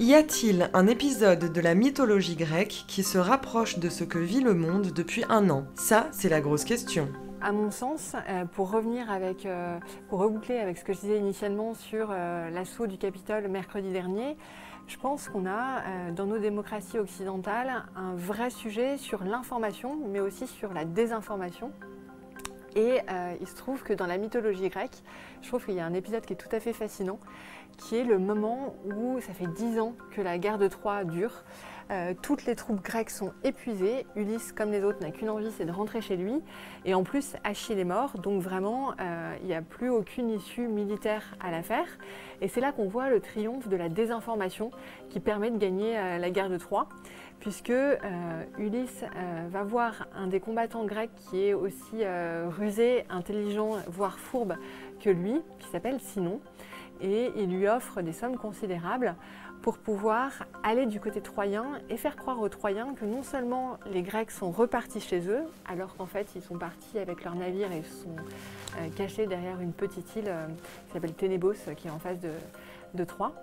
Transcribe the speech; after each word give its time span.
Y 0.00 0.14
a-t-il 0.14 0.70
un 0.72 0.86
épisode 0.86 1.52
de 1.52 1.60
la 1.60 1.74
mythologie 1.74 2.34
grecque 2.34 2.86
qui 2.88 3.02
se 3.02 3.18
rapproche 3.18 3.78
de 3.78 3.90
ce 3.90 4.02
que 4.02 4.16
vit 4.18 4.40
le 4.40 4.54
monde 4.54 4.92
depuis 4.94 5.26
un 5.28 5.50
an? 5.50 5.66
Ça, 5.74 6.08
c'est 6.10 6.30
la 6.30 6.40
grosse 6.40 6.64
question. 6.64 7.06
À 7.42 7.52
mon 7.52 7.70
sens, 7.70 8.16
euh, 8.30 8.46
pour 8.46 8.70
revenir 8.70 9.10
avec, 9.10 9.44
euh, 9.44 9.78
pour 10.08 10.20
reboucler 10.20 10.56
avec 10.56 10.78
ce 10.78 10.84
que 10.84 10.94
je 10.94 11.00
disais 11.00 11.18
initialement 11.18 11.74
sur 11.74 12.08
euh, 12.10 12.48
l'assaut 12.48 12.86
du 12.86 12.96
Capitole 12.96 13.46
mercredi 13.48 13.92
dernier, 13.92 14.38
je 14.86 14.96
pense 14.96 15.28
qu'on 15.28 15.46
a 15.46 16.10
dans 16.12 16.24
nos 16.24 16.38
démocraties 16.38 16.98
occidentales 16.98 17.84
un 17.94 18.14
vrai 18.14 18.48
sujet 18.48 18.96
sur 18.96 19.22
l'information, 19.22 19.98
mais 20.08 20.20
aussi 20.20 20.46
sur 20.46 20.72
la 20.72 20.86
désinformation. 20.86 21.72
Et 22.76 23.00
il 23.40 23.46
se 23.46 23.56
trouve 23.56 23.82
que 23.82 23.92
dans 23.92 24.06
la 24.06 24.18
mythologie 24.18 24.68
grecque, 24.68 25.02
je 25.42 25.48
trouve 25.48 25.64
qu'il 25.64 25.74
y 25.74 25.80
a 25.80 25.86
un 25.86 25.94
épisode 25.94 26.24
qui 26.24 26.34
est 26.34 26.36
tout 26.36 26.54
à 26.54 26.60
fait 26.60 26.72
fascinant, 26.72 27.18
qui 27.76 27.96
est 27.96 28.04
le 28.04 28.18
moment 28.18 28.74
où 28.84 29.20
ça 29.20 29.32
fait 29.32 29.46
dix 29.46 29.78
ans 29.80 29.94
que 30.10 30.20
la 30.20 30.38
guerre 30.38 30.58
de 30.58 30.68
Troie 30.68 31.04
dure. 31.04 31.44
Euh, 31.90 32.14
toutes 32.22 32.44
les 32.44 32.54
troupes 32.54 32.82
grecques 32.82 33.10
sont 33.10 33.32
épuisées. 33.42 34.06
Ulysse, 34.14 34.52
comme 34.52 34.70
les 34.70 34.84
autres, 34.84 35.00
n'a 35.00 35.10
qu'une 35.10 35.28
envie, 35.28 35.50
c'est 35.50 35.64
de 35.64 35.72
rentrer 35.72 36.00
chez 36.00 36.16
lui. 36.16 36.40
Et 36.84 36.94
en 36.94 37.02
plus, 37.02 37.34
Achille 37.42 37.78
est 37.78 37.84
mort, 37.84 38.18
donc 38.18 38.40
vraiment, 38.40 38.92
euh, 39.00 39.34
il 39.40 39.48
n'y 39.48 39.54
a 39.54 39.62
plus 39.62 39.90
aucune 39.90 40.30
issue 40.30 40.68
militaire 40.68 41.36
à 41.40 41.50
l'affaire. 41.50 41.86
Et 42.40 42.48
c'est 42.48 42.60
là 42.60 42.70
qu'on 42.70 42.86
voit 42.86 43.10
le 43.10 43.20
triomphe 43.20 43.68
de 43.68 43.76
la 43.76 43.88
désinformation 43.88 44.70
qui 45.08 45.18
permet 45.18 45.50
de 45.50 45.58
gagner 45.58 45.98
euh, 45.98 46.18
la 46.18 46.30
guerre 46.30 46.48
de 46.48 46.58
Troie, 46.58 46.88
puisque 47.40 47.72
Ulysse 48.58 49.02
va 49.50 49.62
voir 49.62 50.06
un 50.14 50.26
des 50.26 50.40
combattants 50.40 50.84
grecs 50.84 51.10
qui 51.16 51.42
est 51.42 51.54
aussi 51.54 52.04
rusé, 52.58 53.04
intelligent, 53.08 53.76
voire 53.88 54.18
fourbe 54.18 54.56
que 55.02 55.08
lui, 55.08 55.40
qui 55.58 55.68
s'appelle 55.68 56.00
Sinon 56.00 56.40
et 57.00 57.30
il 57.36 57.50
lui 57.50 57.66
offre 57.66 58.02
des 58.02 58.12
sommes 58.12 58.36
considérables 58.36 59.14
pour 59.62 59.78
pouvoir 59.78 60.46
aller 60.62 60.86
du 60.86 61.00
côté 61.00 61.20
troyen 61.20 61.80
et 61.90 61.96
faire 61.96 62.16
croire 62.16 62.40
aux 62.40 62.48
Troyens 62.48 62.94
que 62.94 63.04
non 63.04 63.22
seulement 63.22 63.78
les 63.92 64.02
Grecs 64.02 64.30
sont 64.30 64.50
repartis 64.50 65.00
chez 65.00 65.28
eux, 65.28 65.42
alors 65.66 65.96
qu'en 65.96 66.06
fait 66.06 66.28
ils 66.34 66.42
sont 66.42 66.58
partis 66.58 66.98
avec 66.98 67.24
leur 67.24 67.34
navire 67.34 67.70
et 67.72 67.82
sont 67.82 68.16
euh, 68.78 68.88
cachés 68.96 69.26
derrière 69.26 69.60
une 69.60 69.72
petite 69.72 70.16
île 70.16 70.28
euh, 70.28 70.46
qui 70.86 70.92
s'appelle 70.92 71.12
Ténébos, 71.12 71.54
qui 71.76 71.88
est 71.88 71.90
en 71.90 71.98
face 71.98 72.18
de, 72.20 73.04
Troie, 73.04 73.34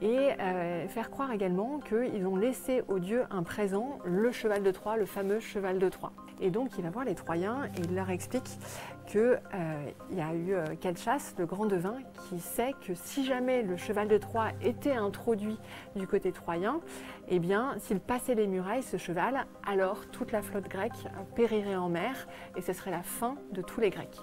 et 0.00 0.30
euh, 0.40 0.88
faire 0.88 1.10
croire 1.10 1.32
également 1.32 1.78
qu'ils 1.78 2.26
ont 2.26 2.36
laissé 2.36 2.82
aux 2.88 2.98
dieux 2.98 3.24
un 3.30 3.42
présent, 3.42 3.98
le 4.04 4.32
cheval 4.32 4.62
de 4.62 4.70
Troie, 4.70 4.96
le 4.96 5.06
fameux 5.06 5.40
cheval 5.40 5.78
de 5.78 5.88
Troie. 5.88 6.12
Et 6.40 6.50
donc 6.50 6.70
il 6.78 6.84
va 6.84 6.90
voir 6.90 7.04
les 7.04 7.14
Troyens 7.14 7.66
et 7.76 7.80
il 7.84 7.94
leur 7.94 8.10
explique 8.10 8.58
qu'il 9.06 9.20
euh, 9.20 9.90
y 10.12 10.20
a 10.20 10.32
eu 10.34 10.54
euh, 10.54 10.74
Calchas, 10.80 11.34
le 11.38 11.46
grand 11.46 11.66
devin, 11.66 11.96
qui 12.28 12.40
sait 12.40 12.74
que 12.86 12.94
si 12.94 13.24
jamais 13.24 13.62
le 13.62 13.76
cheval 13.76 14.08
de 14.08 14.18
Troie 14.18 14.48
était 14.62 14.94
introduit 14.94 15.58
du 15.96 16.06
côté 16.06 16.32
troyen, 16.32 16.80
eh 17.28 17.38
bien 17.38 17.74
s'il 17.78 18.00
passait 18.00 18.34
les 18.34 18.46
murailles, 18.46 18.82
ce 18.82 18.96
cheval, 18.96 19.46
alors 19.66 20.06
toute 20.12 20.32
la 20.32 20.42
flotte 20.42 20.68
grecque 20.68 21.06
périrait 21.34 21.76
en 21.76 21.88
mer 21.88 22.28
et 22.56 22.62
ce 22.62 22.72
serait 22.72 22.90
la 22.90 23.02
fin 23.02 23.36
de 23.52 23.62
tous 23.62 23.80
les 23.80 23.90
Grecs. 23.90 24.18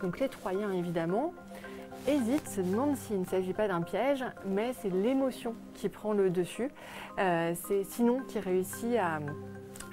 Donc 0.00 0.20
les 0.20 0.28
Troyens 0.28 0.72
évidemment 0.72 1.34
hésite, 2.06 2.48
se 2.48 2.60
demande 2.60 2.96
s'il 2.96 3.20
ne 3.20 3.24
s'agit 3.24 3.52
pas 3.52 3.68
d'un 3.68 3.82
piège, 3.82 4.24
mais 4.46 4.72
c'est 4.80 4.90
l'émotion 4.90 5.54
qui 5.74 5.88
prend 5.88 6.12
le 6.12 6.30
dessus. 6.30 6.70
Euh, 7.18 7.54
c'est 7.66 7.84
Sinon 7.84 8.20
qui 8.26 8.38
réussit 8.38 8.96
à, 8.96 9.18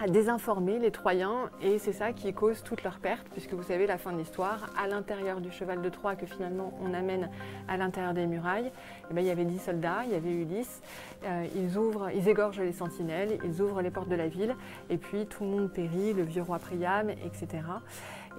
désinformer 0.07 0.79
les 0.79 0.91
Troyens 0.91 1.49
et 1.61 1.79
c'est 1.79 1.93
ça 1.93 2.13
qui 2.13 2.33
cause 2.33 2.63
toute 2.63 2.83
leur 2.83 2.99
perte 2.99 3.25
puisque 3.31 3.53
vous 3.53 3.63
savez 3.63 3.87
la 3.87 3.97
fin 3.97 4.11
de 4.11 4.17
l'histoire, 4.17 4.69
à 4.77 4.87
l'intérieur 4.87 5.41
du 5.41 5.51
cheval 5.51 5.81
de 5.81 5.89
Troie 5.89 6.15
que 6.15 6.25
finalement 6.25 6.73
on 6.81 6.93
amène 6.93 7.29
à 7.67 7.77
l'intérieur 7.77 8.13
des 8.13 8.27
murailles, 8.27 8.71
eh 9.09 9.13
ben, 9.13 9.21
il 9.21 9.27
y 9.27 9.31
avait 9.31 9.45
dix 9.45 9.59
soldats, 9.59 10.03
il 10.05 10.11
y 10.11 10.15
avait 10.15 10.31
Ulysse, 10.31 10.81
euh, 11.25 11.45
ils, 11.55 11.77
ouvrent, 11.77 12.09
ils 12.13 12.27
égorgent 12.27 12.61
les 12.61 12.73
sentinelles, 12.73 13.37
ils 13.43 13.61
ouvrent 13.61 13.81
les 13.81 13.91
portes 13.91 14.09
de 14.09 14.15
la 14.15 14.27
ville 14.27 14.55
et 14.89 14.97
puis 14.97 15.25
tout 15.25 15.43
le 15.43 15.49
monde 15.49 15.71
périt, 15.71 16.13
le 16.13 16.23
vieux 16.23 16.43
roi 16.43 16.59
Priam, 16.59 17.09
etc. 17.09 17.63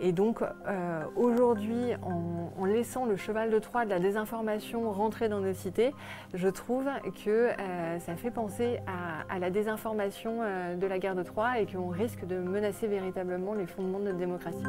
Et 0.01 0.13
donc 0.13 0.43
euh, 0.43 1.03
aujourd'hui, 1.17 1.95
en, 2.03 2.65
laissant 2.65 3.07
le 3.07 3.17
cheval 3.17 3.51
de 3.51 3.59
Troie 3.59 3.85
de 3.85 3.91
la 3.91 4.01
désinformation 4.01 4.91
rentrer 4.91 5.29
dans 5.29 5.41
nos 5.41 5.53
cités, 5.53 5.95
je 6.35 6.49
trouve 6.49 6.87
que 7.25 7.31
euh, 7.31 7.99
ça 8.01 8.17
fait 8.17 8.31
penser 8.31 8.81
à, 9.29 9.39
la 9.39 9.51
désinformation 9.51 10.39
euh, 10.43 10.75
de 10.75 10.87
la 10.87 10.99
guerre 10.99 11.15
de 11.15 11.23
Troie 11.23 11.61
et 11.61 11.67
qu'on 11.67 11.89
risque 11.89 12.27
de 12.27 12.37
menacer 12.37 12.87
véritablement 12.87 13.55
les 13.55 13.67
fondements 13.67 13.99
de 13.99 14.05
notre 14.05 14.19
démocratie. 14.19 14.65